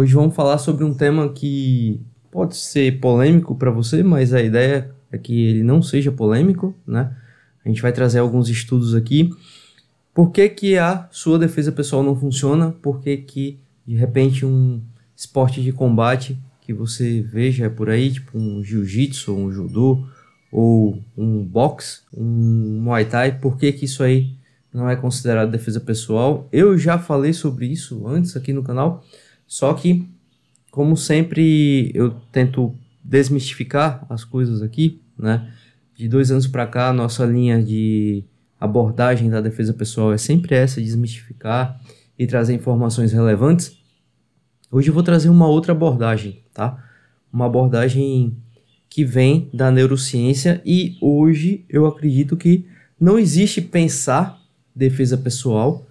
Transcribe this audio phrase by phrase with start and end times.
[0.00, 2.00] Hoje vamos falar sobre um tema que
[2.30, 7.14] pode ser polêmico para você, mas a ideia é que ele não seja polêmico, né?
[7.62, 9.28] A gente vai trazer alguns estudos aqui.
[10.14, 12.70] Por que, que a sua defesa pessoal não funciona?
[12.80, 14.80] Por que, que de repente um
[15.14, 20.02] esporte de combate que você veja por aí, tipo um jiu-jitsu, um judô,
[20.50, 24.32] ou um boxe, um muay thai, por que, que isso aí
[24.72, 26.48] não é considerado defesa pessoal?
[26.50, 29.04] Eu já falei sobre isso antes aqui no canal,
[29.50, 30.08] só que,
[30.70, 32.72] como sempre, eu tento
[33.02, 35.52] desmistificar as coisas aqui, né?
[35.96, 38.22] De dois anos para cá, nossa linha de
[38.60, 41.80] abordagem da defesa pessoal é sempre essa, desmistificar
[42.16, 43.76] e trazer informações relevantes.
[44.70, 46.80] Hoje eu vou trazer uma outra abordagem, tá?
[47.32, 48.36] Uma abordagem
[48.88, 52.68] que vem da neurociência e hoje eu acredito que
[53.00, 54.40] não existe pensar
[54.72, 55.88] defesa pessoal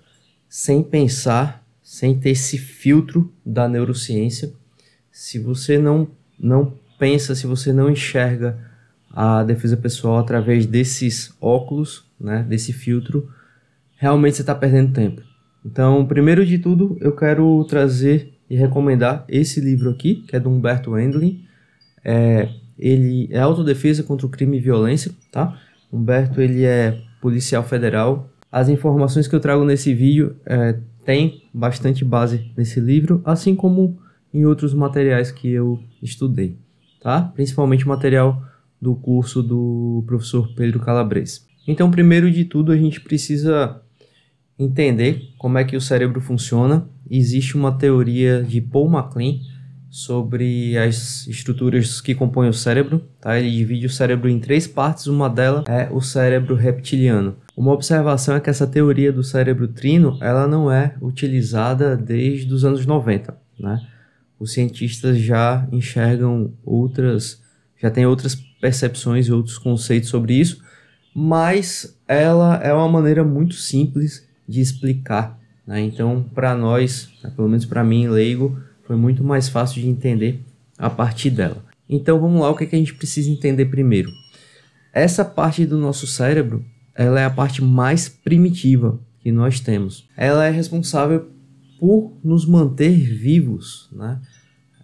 [0.47, 4.53] sem pensar, sem ter esse filtro da neurociência.
[5.11, 6.07] Se você não
[6.39, 8.59] não pensa, se você não enxerga
[9.09, 13.27] a defesa pessoal através desses óculos, né, desse filtro,
[13.97, 15.23] realmente você está perdendo tempo.
[15.65, 20.47] Então, primeiro de tudo, eu quero trazer e recomendar esse livro aqui, que é do
[20.51, 21.43] Humberto Wendling.
[22.05, 25.59] É, ele é autodefesa contra o crime e violência, tá?
[25.91, 28.29] Humberto, ele é policial federal.
[28.51, 33.97] As informações que eu trago nesse vídeo é, tem bastante base nesse livro, assim como
[34.33, 36.57] em outros materiais que eu estudei,
[37.01, 37.21] tá?
[37.21, 38.43] Principalmente material
[38.81, 41.47] do curso do professor Pedro Calabres.
[41.67, 43.81] Então, primeiro de tudo, a gente precisa
[44.57, 46.87] entender como é que o cérebro funciona.
[47.09, 49.39] Existe uma teoria de Paul MacLean
[49.89, 53.01] sobre as estruturas que compõem o cérebro.
[53.19, 53.39] Tá?
[53.39, 57.35] Ele divide o cérebro em três partes, uma delas é o cérebro reptiliano.
[57.59, 62.63] Uma observação é que essa teoria do cérebro trino ela não é utilizada desde os
[62.63, 63.37] anos 90.
[63.59, 63.85] Né?
[64.39, 67.41] Os cientistas já enxergam outras,
[67.77, 70.63] já tem outras percepções e outros conceitos sobre isso,
[71.13, 75.37] mas ela é uma maneira muito simples de explicar.
[75.67, 75.81] Né?
[75.81, 80.45] Então, para nós, né, pelo menos para mim, leigo, foi muito mais fácil de entender
[80.77, 81.61] a partir dela.
[81.89, 84.09] Então, vamos lá, o que, é que a gente precisa entender primeiro?
[84.93, 86.63] Essa parte do nosso cérebro,
[87.05, 90.05] ela é a parte mais primitiva que nós temos.
[90.17, 91.31] Ela é responsável
[91.79, 94.19] por nos manter vivos, né?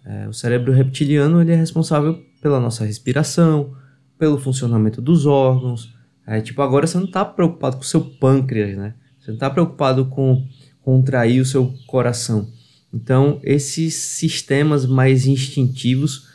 [0.02, 3.74] É, o cérebro reptiliano ele é responsável pela nossa respiração,
[4.18, 5.94] pelo funcionamento dos órgãos.
[6.26, 8.94] É, tipo, agora você não está preocupado com o seu pâncreas, né?
[9.20, 10.48] Você não está preocupado com
[10.80, 12.48] contrair o seu coração.
[12.94, 16.28] Então, esses sistemas mais instintivos,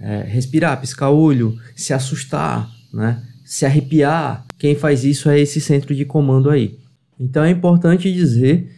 [0.00, 3.22] é, respirar, piscar o olho, se assustar, né?
[3.44, 6.78] se arrepiar, quem faz isso é esse centro de comando aí.
[7.18, 8.70] Então, é importante dizer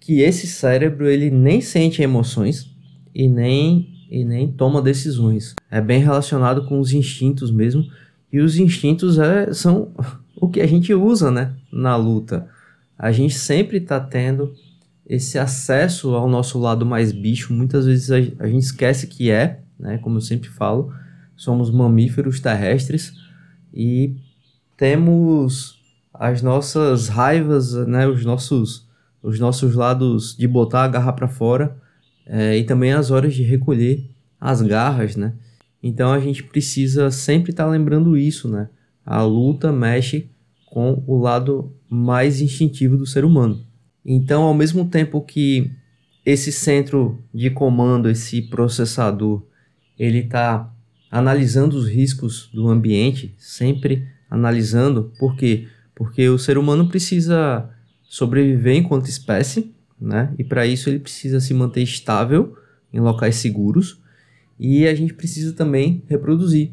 [0.00, 2.70] que esse cérebro ele nem sente emoções
[3.14, 5.54] e nem, e nem toma decisões.
[5.70, 7.84] É bem relacionado com os instintos mesmo.
[8.32, 9.92] E os instintos é, são
[10.34, 12.48] o que a gente usa né, na luta
[12.98, 14.54] a gente sempre está tendo
[15.06, 17.52] esse acesso ao nosso lado mais bicho.
[17.52, 19.98] Muitas vezes a, a, gente esquece que é, né?
[19.98, 20.92] Como eu sempre falo,
[21.36, 23.12] somos mamíferos terrestres
[23.72, 24.16] e
[24.76, 25.80] temos
[26.12, 28.06] as nossas raivas, né?
[28.06, 28.88] Os nossos,
[29.22, 31.76] os nossos lados de botar a garra para fora
[32.26, 34.08] é, e também as horas de recolher
[34.40, 35.34] as garras, né?
[35.82, 38.68] Então a gente precisa sempre estar tá lembrando isso, né?
[39.04, 40.30] A luta mexe
[40.66, 43.64] com o lado mais instintivo do ser humano.
[44.04, 45.70] Então, ao mesmo tempo que
[46.24, 49.42] esse centro de comando, esse processador,
[49.98, 50.72] ele está
[51.10, 55.68] analisando os riscos do ambiente, sempre analisando, por quê?
[55.94, 57.70] Porque o ser humano precisa
[58.02, 60.32] sobreviver enquanto espécie, né?
[60.38, 62.56] E para isso ele precisa se manter estável
[62.92, 64.00] em locais seguros
[64.58, 66.72] e a gente precisa também reproduzir.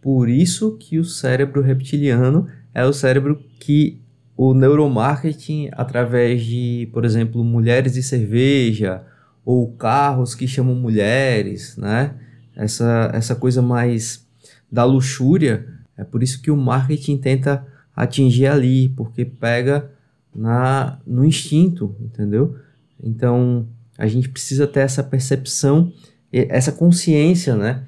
[0.00, 4.00] Por isso que o cérebro reptiliano é o cérebro que
[4.36, 9.02] o neuromarketing, através de, por exemplo, mulheres e cerveja,
[9.44, 12.14] ou carros que chamam mulheres, né?
[12.56, 14.26] Essa, essa coisa mais
[14.70, 15.66] da luxúria,
[16.00, 19.90] é por isso que o marketing tenta atingir ali, porque pega
[20.34, 22.56] na, no instinto, entendeu?
[23.02, 23.68] Então,
[23.98, 25.92] a gente precisa ter essa percepção,
[26.32, 27.86] essa consciência, né?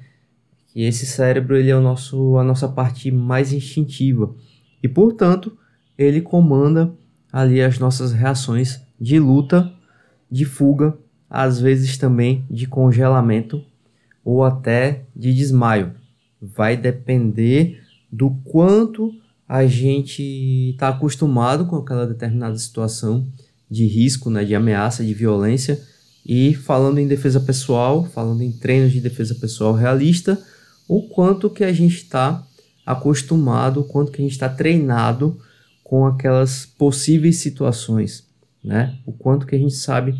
[0.67, 4.35] Que esse cérebro ele é o nosso, a nossa parte mais instintiva
[4.83, 5.57] e, portanto,
[5.97, 6.93] ele comanda
[7.31, 9.73] ali as nossas reações de luta,
[10.29, 10.95] de fuga,
[11.27, 13.65] às vezes também de congelamento
[14.23, 15.93] ou até de desmaio.
[16.39, 17.82] Vai depender
[18.13, 19.11] do quanto
[19.49, 20.21] a gente
[20.71, 23.27] está acostumado com aquela determinada situação
[23.69, 25.81] de risco, né, de ameaça, de violência
[26.25, 30.41] E falando em defesa pessoal, falando em treinos de defesa pessoal realista,
[30.87, 32.45] o quanto que a gente está
[32.85, 35.37] acostumado, o quanto que a gente está treinado
[35.83, 38.25] com aquelas possíveis situações,
[38.63, 38.97] né?
[39.05, 40.15] O quanto que a gente sabe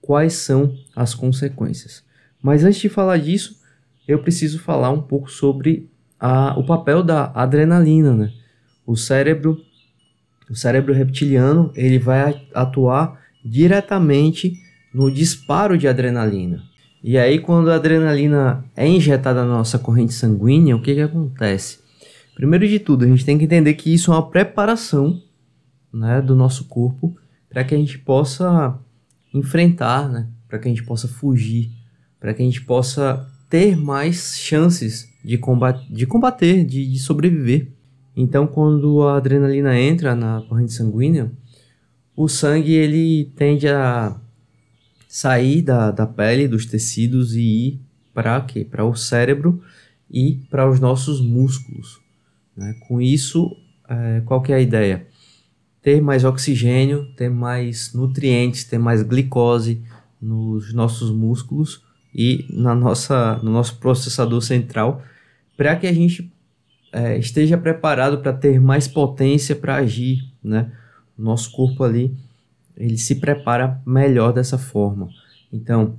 [0.00, 2.04] quais são as consequências.
[2.40, 3.56] Mas antes de falar disso,
[4.06, 8.32] eu preciso falar um pouco sobre a, o papel da adrenalina, né?
[8.86, 9.58] O cérebro,
[10.50, 14.54] o cérebro reptiliano, ele vai atuar diretamente
[14.92, 16.62] no disparo de adrenalina.
[17.02, 21.78] E aí, quando a adrenalina é injetada na nossa corrente sanguínea, o que, que acontece?
[22.34, 25.20] Primeiro de tudo, a gente tem que entender que isso é uma preparação
[25.92, 27.16] né, do nosso corpo
[27.48, 28.78] para que a gente possa
[29.32, 31.70] enfrentar, né, para que a gente possa fugir,
[32.20, 37.68] para que a gente possa ter mais chances de, combater, de, combater, de, de sobreviver.
[38.14, 41.30] Então, quando a adrenalina entra na corrente sanguínea,
[42.16, 44.20] o sangue ele tende a
[45.06, 47.80] sair da, da pele, dos tecidos e ir
[48.12, 48.64] para quê?
[48.64, 49.62] Para o cérebro
[50.10, 52.00] e para os nossos músculos.
[52.56, 52.74] Né?
[52.86, 53.56] Com isso,
[53.88, 55.06] é, qual que é a ideia?
[55.80, 59.80] Ter mais oxigênio, ter mais nutrientes, ter mais glicose
[60.20, 65.02] nos nossos músculos e na nossa, no nosso processador central
[65.56, 66.32] para que a gente
[66.92, 70.70] é, esteja preparado para ter mais potência para agir, né?
[71.16, 72.16] Nosso corpo ali
[72.76, 75.08] ele se prepara melhor dessa forma.
[75.52, 75.96] Então,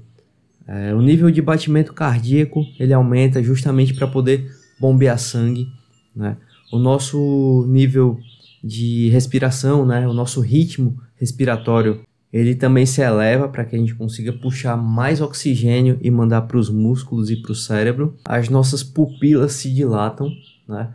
[0.66, 5.68] é, o nível de batimento cardíaco ele aumenta justamente para poder bombear sangue,
[6.16, 6.38] né?
[6.72, 8.20] O nosso nível
[8.64, 10.08] de respiração, né?
[10.08, 15.20] O nosso ritmo respiratório ele também se eleva para que a gente consiga puxar mais
[15.20, 18.16] oxigênio e mandar para os músculos e para o cérebro.
[18.24, 20.32] As nossas pupilas se dilatam,
[20.68, 20.94] né?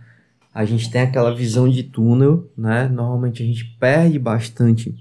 [0.55, 2.89] A gente tem aquela visão de túnel, né?
[2.89, 4.95] Normalmente a gente perde bastante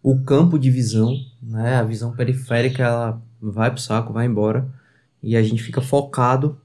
[0.00, 1.12] o campo de visão,
[1.42, 1.74] né?
[1.74, 4.68] A visão periférica ela vai pro saco, vai embora
[5.20, 6.56] e a gente fica focado,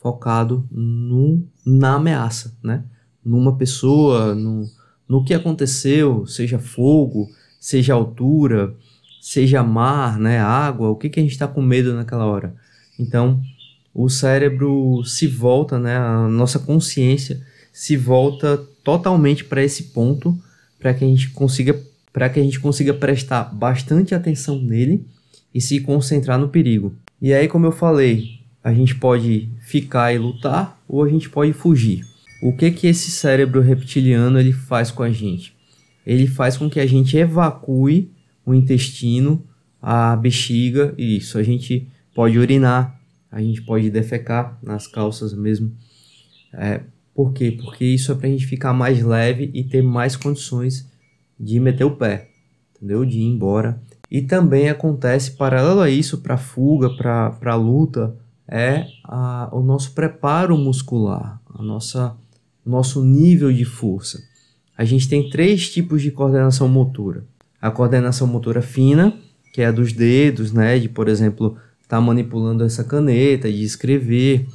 [0.00, 2.84] focado no, na ameaça, né?
[3.22, 4.66] Numa pessoa, no,
[5.06, 7.28] no que aconteceu, seja fogo,
[7.60, 8.74] seja altura,
[9.20, 12.54] seja mar, né, água, o que, que a gente está com medo naquela hora.
[12.98, 13.40] Então,
[13.94, 17.40] o cérebro se volta, né, a nossa consciência
[17.72, 20.36] se volta totalmente para esse ponto,
[20.78, 21.78] para que a gente consiga
[22.12, 25.06] para que a gente consiga prestar bastante atenção nele
[25.54, 26.92] e se concentrar no perigo.
[27.22, 31.52] E aí, como eu falei, a gente pode ficar e lutar ou a gente pode
[31.52, 32.04] fugir.
[32.42, 35.54] O que que esse cérebro reptiliano ele faz com a gente?
[36.10, 38.10] Ele faz com que a gente evacue
[38.44, 39.46] o intestino,
[39.80, 45.72] a bexiga, e isso a gente pode urinar, a gente pode defecar nas calças mesmo.
[46.52, 46.80] É,
[47.14, 47.52] por quê?
[47.52, 50.84] Porque isso é para a gente ficar mais leve e ter mais condições
[51.38, 52.30] de meter o pé,
[52.74, 53.04] entendeu?
[53.04, 53.80] De ir embora.
[54.10, 58.16] E também acontece, paralelo a isso, para fuga, para luta,
[58.48, 62.16] é a, o nosso preparo muscular, a nossa
[62.66, 64.28] nosso nível de força
[64.80, 67.22] a gente tem três tipos de coordenação motora.
[67.60, 69.12] A coordenação motora fina,
[69.52, 73.62] que é a dos dedos, né, de por exemplo, estar tá manipulando essa caneta, de
[73.62, 74.48] escrever.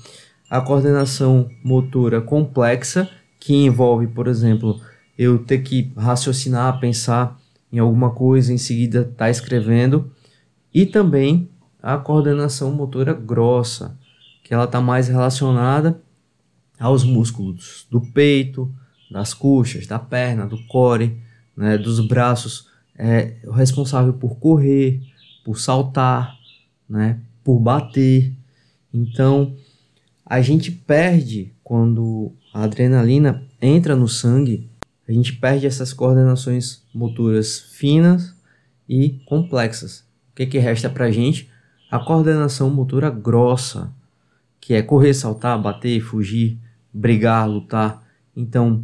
[0.50, 3.08] A coordenação motora complexa,
[3.40, 4.82] que envolve, por exemplo,
[5.16, 7.40] eu ter que raciocinar, pensar
[7.72, 10.12] em alguma coisa, em seguida estar tá escrevendo.
[10.74, 11.52] E também
[11.84, 13.96] a coordenação motora grossa,
[14.44, 16.02] que ela está mais relacionada
[16.80, 18.74] aos músculos do peito,
[19.16, 21.18] das coxas, da perna, do core,
[21.56, 22.68] né, dos braços,
[22.98, 25.02] é o responsável por correr,
[25.42, 26.38] por saltar,
[26.88, 28.34] né, por bater.
[28.94, 29.56] Então,
[30.26, 34.70] a gente perde quando a adrenalina entra no sangue,
[35.08, 38.36] a gente perde essas coordenações motoras finas
[38.88, 40.00] e complexas.
[40.32, 41.50] O que, que resta para a gente?
[41.90, 43.94] A coordenação motora grossa,
[44.60, 46.60] que é correr, saltar, bater, fugir,
[46.94, 48.04] brigar, lutar.
[48.36, 48.84] Então,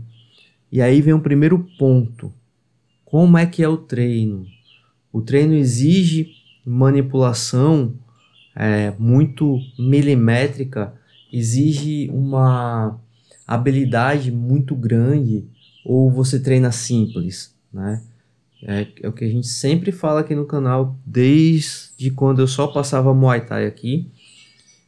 [0.72, 2.32] e aí vem o primeiro ponto.
[3.04, 4.46] Como é que é o treino?
[5.12, 6.30] O treino exige
[6.66, 7.94] manipulação
[8.56, 10.94] é, muito milimétrica,
[11.32, 13.00] exige uma
[13.46, 15.46] habilidade muito grande,
[15.86, 18.02] ou você treina simples, né?
[18.64, 22.68] É, é, o que a gente sempre fala aqui no canal, desde quando eu só
[22.68, 24.08] passava Muay Thai aqui,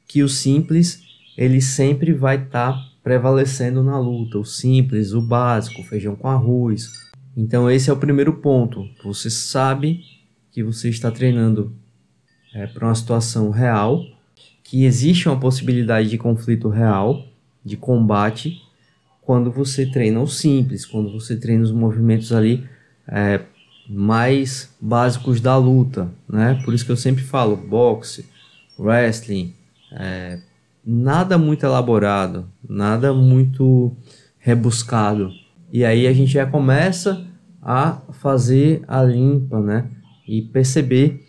[0.08, 1.02] que o simples
[1.36, 6.30] ele sempre vai estar tá prevalecendo na luta, o simples, o básico, o feijão com
[6.30, 6.92] arroz.
[7.36, 8.88] Então esse é o primeiro ponto.
[9.04, 10.02] Você sabe
[10.52, 11.76] que você está treinando
[12.54, 14.06] é, para uma situação real,
[14.64, 17.26] que existe uma possibilidade de conflito real,
[17.66, 18.62] de combate,
[19.22, 22.68] quando você treina o simples, quando você treina os movimentos ali
[23.08, 23.42] é,
[23.90, 26.62] mais básicos da luta, né?
[26.64, 28.26] Por isso que eu sempre falo boxe,
[28.78, 29.54] wrestling,
[29.92, 30.40] é,
[30.86, 33.96] nada muito elaborado, nada muito
[34.38, 35.32] rebuscado.
[35.72, 37.26] E aí a gente já começa
[37.62, 39.90] a fazer a limpa, né?
[40.28, 41.26] E perceber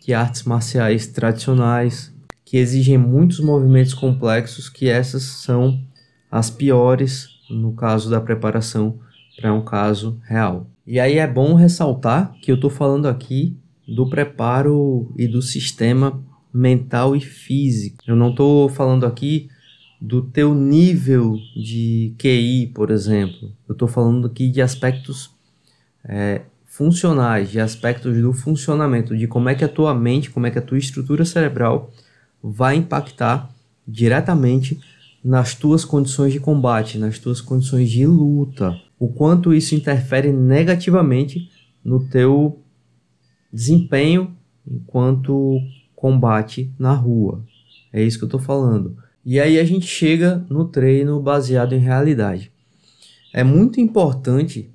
[0.00, 2.12] que artes marciais tradicionais,
[2.44, 5.80] que exigem muitos movimentos complexos, que essas são
[6.30, 8.98] as piores no caso da preparação
[9.36, 10.68] para um caso real.
[10.86, 16.24] E aí é bom ressaltar que eu estou falando aqui do preparo e do sistema
[16.56, 18.02] mental e físico.
[18.06, 19.48] Eu não estou falando aqui
[20.00, 23.52] do teu nível de QI, por exemplo.
[23.68, 25.30] Eu estou falando aqui de aspectos
[26.04, 30.50] é, funcionais, de aspectos do funcionamento, de como é que a tua mente, como é
[30.50, 31.92] que a tua estrutura cerebral
[32.42, 33.50] vai impactar
[33.86, 34.80] diretamente
[35.22, 38.80] nas tuas condições de combate, nas tuas condições de luta.
[38.98, 41.50] O quanto isso interfere negativamente
[41.84, 42.60] no teu
[43.52, 44.34] desempenho
[44.66, 45.60] enquanto
[46.06, 47.44] combate na rua.
[47.92, 48.96] É isso que eu estou falando.
[49.24, 52.52] E aí a gente chega no treino baseado em realidade.
[53.34, 54.70] É muito importante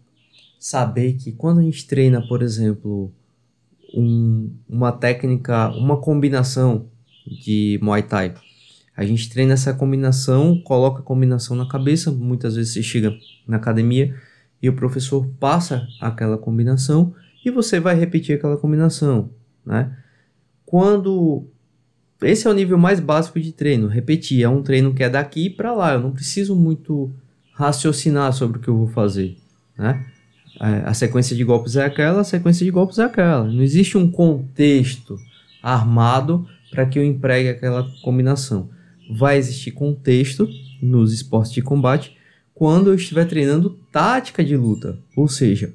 [0.60, 3.14] saber que quando a gente treina, por exemplo,
[3.96, 6.88] um, uma técnica, uma combinação
[7.26, 8.34] de Muay Thai,
[8.94, 12.12] a gente treina essa combinação, coloca a combinação na cabeça.
[12.12, 14.14] Muitas vezes você chega na academia
[14.62, 19.30] e o professor passa aquela combinação e você vai repetir aquela combinação,
[19.66, 19.96] né?
[20.72, 21.44] Quando
[22.22, 25.50] esse é o nível mais básico de treino, repetir, é um treino que é daqui
[25.50, 27.12] para lá, eu não preciso muito
[27.54, 29.36] raciocinar sobre o que eu vou fazer,
[29.78, 30.06] né?
[30.62, 33.44] É, a sequência de golpes é aquela, a sequência de golpes é aquela.
[33.44, 35.20] Não existe um contexto
[35.62, 38.70] armado para que eu empregue aquela combinação.
[39.10, 40.48] Vai existir contexto
[40.82, 42.16] nos esportes de combate
[42.54, 45.74] quando eu estiver treinando tática de luta, ou seja,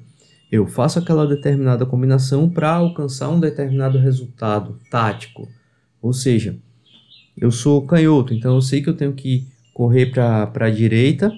[0.51, 5.47] eu faço aquela determinada combinação para alcançar um determinado resultado tático.
[6.01, 6.57] Ou seja,
[7.37, 11.31] eu sou canhoto, então eu sei que eu tenho que correr para a direita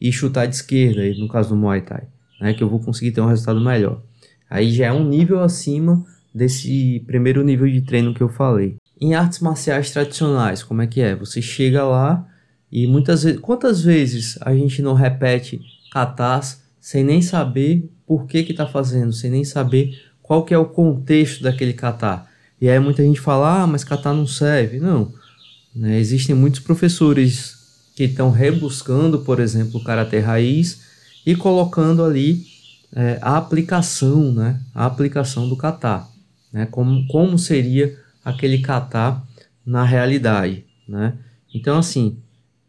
[0.00, 2.04] e chutar de esquerda, no caso do Muay Thai,
[2.40, 4.02] né, que eu vou conseguir ter um resultado melhor.
[4.50, 6.04] Aí já é um nível acima
[6.34, 8.76] desse primeiro nível de treino que eu falei.
[9.00, 11.14] Em artes marciais tradicionais, como é que é?
[11.14, 12.26] Você chega lá
[12.70, 18.44] e muitas vezes, quantas vezes a gente não repete katas sem nem saber por que
[18.44, 22.24] que tá fazendo, sem nem saber qual que é o contexto daquele kata?
[22.60, 24.78] E aí muita gente fala, ah, mas kata não serve.
[24.78, 25.12] Não,
[25.74, 25.98] né?
[25.98, 30.82] existem muitos professores que estão rebuscando, por exemplo, o karatê raiz
[31.26, 32.46] e colocando ali
[32.94, 34.60] é, a aplicação, né?
[34.72, 36.06] A aplicação do kata,
[36.52, 36.66] né?
[36.66, 39.20] Como, como seria aquele kata
[39.66, 41.14] na realidade, né?
[41.52, 42.16] Então, assim,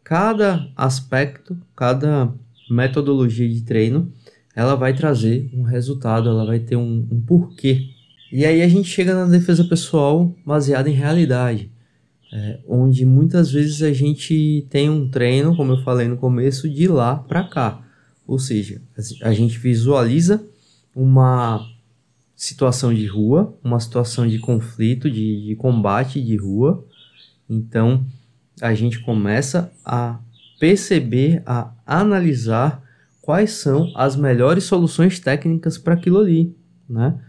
[0.03, 2.33] cada aspecto, cada
[2.69, 4.11] metodologia de treino,
[4.55, 7.89] ela vai trazer um resultado, ela vai ter um, um porquê.
[8.31, 11.71] E aí a gente chega na defesa pessoal baseada em realidade,
[12.33, 16.87] é, onde muitas vezes a gente tem um treino, como eu falei no começo, de
[16.87, 17.83] lá para cá.
[18.25, 18.81] Ou seja,
[19.21, 20.43] a gente visualiza
[20.93, 21.65] uma
[22.35, 26.85] situação de rua, uma situação de conflito, de, de combate de rua.
[27.49, 28.05] Então,
[28.61, 30.19] a gente começa a
[30.59, 32.83] perceber, a analisar
[33.21, 36.55] quais são as melhores soluções técnicas para aquilo ali,
[36.89, 37.19] né?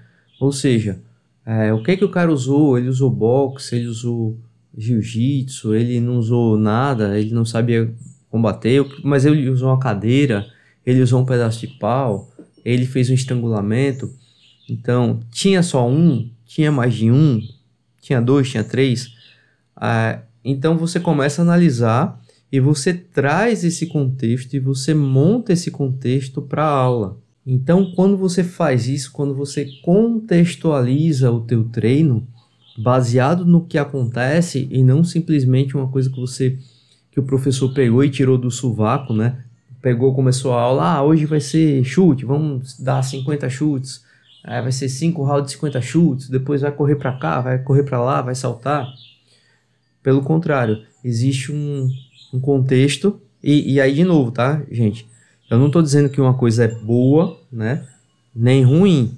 [0.41, 1.01] Ou seja,
[1.45, 2.79] é, o que que o cara usou?
[2.79, 4.39] Ele usou boxe, ele usou
[4.77, 7.93] jiu-jitsu, ele não usou nada, ele não sabia
[8.31, 10.47] combater, mas ele usou uma cadeira,
[10.87, 12.31] ele usou um pedaço de pau,
[12.65, 14.13] ele fez um estrangulamento.
[14.69, 17.41] Então, tinha só um, tinha mais de um,
[18.01, 19.09] tinha dois, tinha três.
[19.81, 22.21] É, então você começa a analisar
[22.51, 27.19] e você traz esse contexto e você monta esse contexto para a aula.
[27.47, 32.27] Então, quando você faz isso, quando você contextualiza o teu treino
[32.77, 36.59] baseado no que acontece e não simplesmente uma coisa que você
[37.11, 39.45] que o professor pegou e tirou do sovaco, né?
[39.81, 44.05] Pegou, começou a aula, ah, hoje vai ser chute, vamos dar 50 chutes.
[44.45, 47.83] Aí vai ser 5 rounds de 50 chutes, depois vai correr para cá, vai correr
[47.83, 48.87] para lá, vai saltar.
[50.03, 51.89] Pelo contrário, existe um,
[52.33, 53.21] um contexto.
[53.43, 55.07] E, e aí, de novo, tá, gente?
[55.51, 57.87] Eu não estou dizendo que uma coisa é boa, né?
[58.35, 59.17] Nem ruim.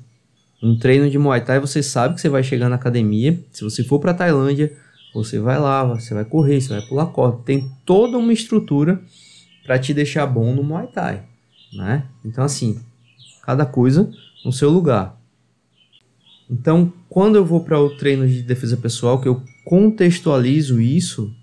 [0.63, 3.43] Um treino de Muay Thai, você sabe que você vai chegar na academia.
[3.51, 4.73] Se você for para Tailândia,
[5.13, 7.43] você vai lá, você vai correr, você vai pular corda.
[7.45, 9.01] Tem toda uma estrutura
[9.65, 11.23] para te deixar bom no Muay Thai,
[11.73, 12.07] né?
[12.25, 12.79] Então, assim,
[13.43, 14.11] cada coisa
[14.45, 15.19] no seu lugar.
[16.49, 21.35] Então, quando eu vou para o treino de defesa pessoal, que eu contextualizo isso,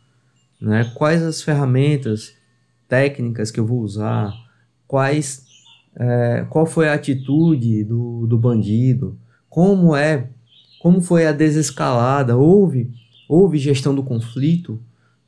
[0.59, 0.91] né?
[0.95, 2.33] Quais as ferramentas
[2.87, 4.33] técnicas que eu vou usar,
[4.87, 5.45] quais
[5.95, 9.17] é, qual foi a atitude do, do bandido,
[9.49, 10.29] como é,
[10.79, 12.91] como foi a desescalada, houve,
[13.27, 14.79] houve gestão do conflito,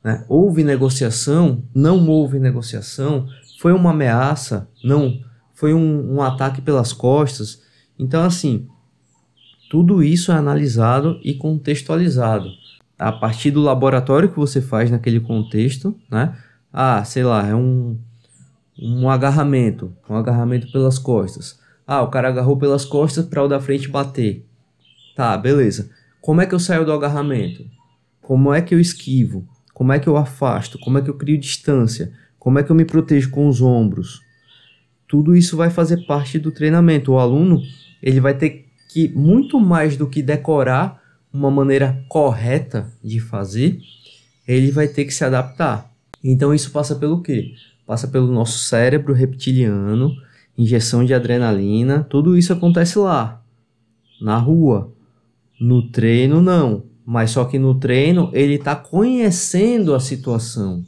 [0.02, 0.24] né?
[0.28, 5.20] houve negociação, não houve negociação, foi uma ameaça, não,
[5.54, 7.62] foi um, um ataque pelas costas.
[7.98, 8.68] Então, assim,
[9.68, 12.48] tudo isso é analisado e contextualizado
[13.00, 16.36] a partir do laboratório que você faz naquele contexto, né?
[16.70, 17.98] Ah, sei lá, é um,
[18.78, 21.58] um agarramento, um agarramento pelas costas.
[21.86, 24.44] Ah, o cara agarrou pelas costas para o da frente bater.
[25.16, 25.90] Tá, beleza.
[26.20, 27.64] Como é que eu saio do agarramento?
[28.20, 29.48] Como é que eu esquivo?
[29.72, 30.78] Como é que eu afasto?
[30.78, 32.12] Como é que eu crio distância?
[32.38, 34.20] Como é que eu me protejo com os ombros?
[35.08, 37.12] Tudo isso vai fazer parte do treinamento.
[37.12, 37.62] O aluno,
[38.02, 40.99] ele vai ter que muito mais do que decorar
[41.32, 43.80] uma maneira correta de fazer,
[44.46, 45.90] ele vai ter que se adaptar.
[46.22, 47.54] Então isso passa pelo quê?
[47.86, 50.14] Passa pelo nosso cérebro reptiliano,
[50.56, 53.42] injeção de adrenalina, tudo isso acontece lá,
[54.20, 54.92] na rua.
[55.60, 60.84] No treino não, mas só que no treino ele está conhecendo a situação.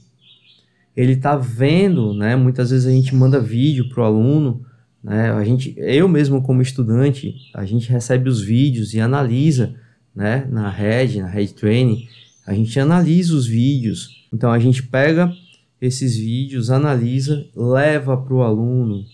[0.96, 2.36] Ele está vendo, né?
[2.36, 4.64] Muitas vezes a gente manda vídeo pro aluno,
[5.02, 5.32] né?
[5.32, 9.74] A gente, eu mesmo como estudante, a gente recebe os vídeos e analisa
[10.14, 12.08] né, na Red, na Red Training,
[12.46, 14.26] a gente analisa os vídeos.
[14.32, 15.32] Então a gente pega
[15.80, 19.04] esses vídeos, analisa, leva para o aluno.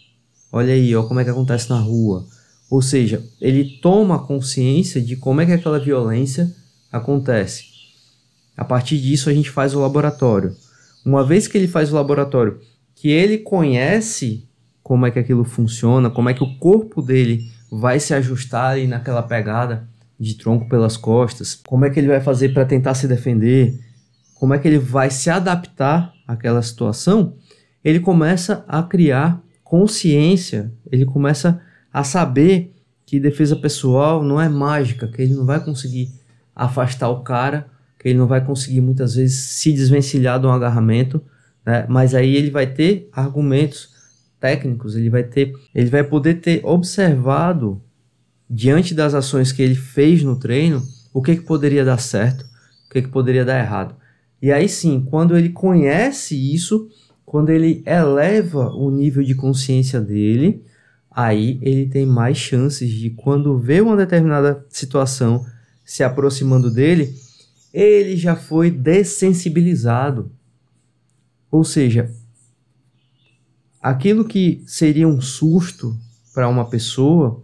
[0.52, 2.26] Olha aí, ó, como é que acontece na rua.
[2.71, 6.55] Ou seja, ele toma consciência de como é que aquela violência
[6.93, 7.64] acontece.
[8.57, 10.55] A partir disso a gente faz o laboratório.
[11.05, 12.61] Uma vez que ele faz o laboratório,
[12.95, 14.47] que ele conhece
[14.83, 18.87] como é que aquilo funciona, como é que o corpo dele vai se ajustar ali
[18.87, 19.88] naquela pegada,
[20.19, 23.79] de tronco pelas costas, como é que ele vai fazer para tentar se defender,
[24.35, 27.35] como é que ele vai se adaptar àquela situação,
[27.85, 31.61] ele começa a criar consciência, ele começa
[31.93, 32.75] a saber
[33.07, 36.11] que defesa pessoal não é mágica, que ele não vai conseguir
[36.55, 41.23] afastar o cara, que ele não vai conseguir muitas vezes se desvencilhar de um agarramento,
[41.65, 41.87] né?
[41.89, 43.91] mas aí ele vai ter argumentos
[44.41, 47.81] técnicos, ele vai ter, ele vai poder ter observado
[48.49, 50.82] diante das ações que ele fez no treino,
[51.13, 52.45] o que, que poderia dar certo,
[52.87, 53.95] o que, que poderia dar errado.
[54.41, 56.89] E aí sim, quando ele conhece isso,
[57.26, 60.65] quando ele eleva o nível de consciência dele,
[61.11, 65.45] aí ele tem mais chances de, quando vê uma determinada situação
[65.84, 67.15] se aproximando dele,
[67.73, 70.30] ele já foi dessensibilizado.
[71.50, 72.11] Ou seja,
[73.82, 75.99] aquilo que seria um susto
[76.32, 77.43] para uma pessoa,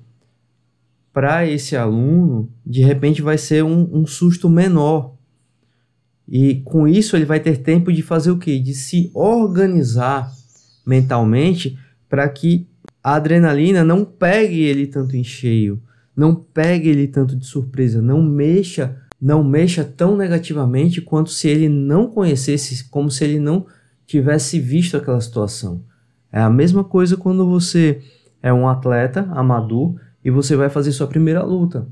[1.15, 5.15] para esse aluno, de repente vai ser um, um, susto menor.
[6.29, 8.59] E com isso ele vai ter tempo de fazer o quê?
[8.59, 10.29] De se organizar
[10.85, 12.67] mentalmente para que
[13.01, 15.81] a adrenalina não pegue ele tanto em cheio,
[16.17, 21.69] não pegue ele tanto de surpresa, não mexa, não mexa tão negativamente quanto se ele
[21.69, 23.67] não conhecesse, como se ele não
[24.05, 25.85] tivesse visto aquela situação.
[26.33, 28.03] É a mesma coisa quando você
[28.43, 29.95] é um atleta amador
[30.25, 31.87] e você vai fazer sua primeira luta.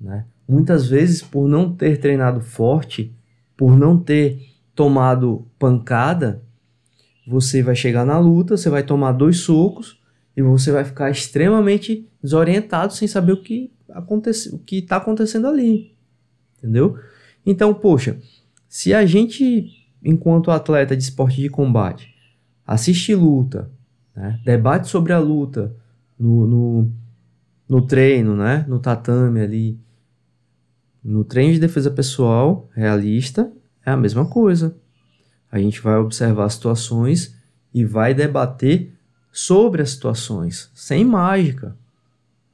[0.00, 0.24] Né?
[0.48, 3.14] Muitas vezes, por não ter treinado forte,
[3.56, 4.40] por não ter
[4.74, 6.42] tomado pancada,
[7.26, 10.00] você vai chegar na luta, você vai tomar dois socos
[10.36, 15.46] e você vai ficar extremamente desorientado sem saber o que acontece, o que está acontecendo
[15.46, 15.94] ali,
[16.58, 16.98] entendeu?
[17.46, 18.18] Então, poxa,
[18.68, 19.70] se a gente,
[20.02, 22.12] enquanto atleta de esporte de combate,
[22.66, 23.70] assiste luta,
[24.14, 25.74] né, debate sobre a luta
[26.18, 26.92] no, no
[27.68, 28.64] no treino, né?
[28.68, 29.78] No tatame ali.
[31.02, 33.50] No treino de defesa pessoal realista
[33.84, 34.74] é a mesma coisa.
[35.50, 37.36] A gente vai observar situações
[37.72, 38.92] e vai debater
[39.30, 41.76] sobre as situações, sem mágica,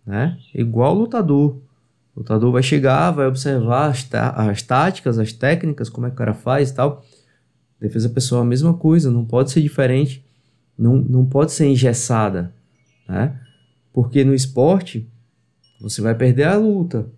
[0.05, 0.39] né?
[0.55, 1.57] Igual lutador.
[2.15, 6.19] O lutador vai chegar, vai observar as, as táticas, as técnicas, como é que o
[6.19, 7.05] cara faz e tal.
[7.79, 10.25] Defesa pessoal é a mesma coisa, não pode ser diferente,
[10.77, 12.53] não, não pode ser engessada,
[13.09, 13.39] né?
[13.93, 15.09] Porque no esporte,
[15.81, 17.09] você vai perder a luta,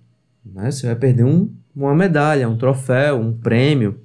[0.45, 0.71] né?
[0.71, 4.01] Você vai perder um, uma medalha, um troféu, um prêmio.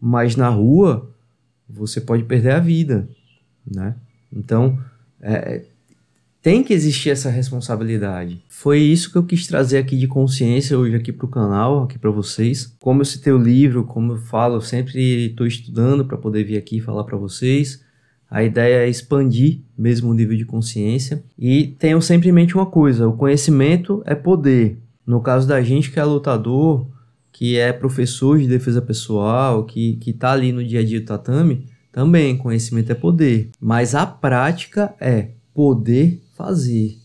[0.00, 1.10] Mas na rua,
[1.68, 3.08] você pode perder a vida,
[3.66, 3.94] né?
[4.32, 4.78] Então,
[5.20, 5.64] é,
[6.42, 8.42] tem que existir essa responsabilidade.
[8.48, 11.98] Foi isso que eu quis trazer aqui de consciência hoje aqui para o canal, aqui
[11.98, 12.74] para vocês.
[12.80, 16.56] Como eu citei o livro, como eu falo, eu sempre estou estudando para poder vir
[16.56, 17.84] aqui falar para vocês.
[18.30, 21.22] A ideia é expandir mesmo o nível de consciência.
[21.38, 24.78] E tenham sempre em mente uma coisa: o conhecimento é poder.
[25.04, 26.86] No caso da gente que é lutador,
[27.32, 31.06] que é professor de defesa pessoal, que, que tá ali no dia a dia do
[31.06, 33.50] tatame, também conhecimento é poder.
[33.60, 36.96] Mas a prática é poder fazer.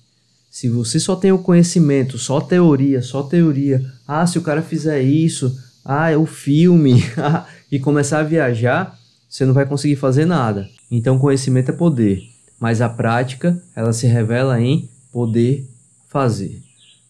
[0.51, 5.01] Se você só tem o conhecimento, só teoria, só teoria, ah, se o cara fizer
[5.01, 7.03] isso, ah, é o filme,
[7.71, 8.97] e começar a viajar,
[9.29, 10.67] você não vai conseguir fazer nada.
[10.89, 12.23] Então, conhecimento é poder,
[12.59, 15.67] mas a prática, ela se revela em poder
[16.07, 16.61] fazer.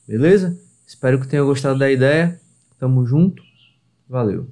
[0.07, 0.57] Beleza?
[0.87, 2.39] Espero que tenha gostado da ideia.
[2.79, 3.41] Tamo junto.
[4.07, 4.43] Valeu.